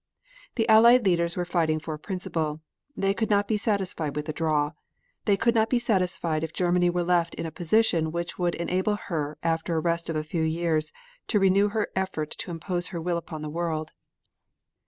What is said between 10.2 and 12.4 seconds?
few years to renew her effort